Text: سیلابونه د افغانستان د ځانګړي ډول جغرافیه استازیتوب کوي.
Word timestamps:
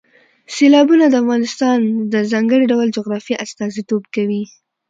سیلابونه 0.55 1.05
د 1.09 1.15
افغانستان 1.23 1.79
د 2.13 2.15
ځانګړي 2.31 2.65
ډول 2.71 2.87
جغرافیه 2.97 3.41
استازیتوب 3.45 4.03
کوي. 4.15 4.43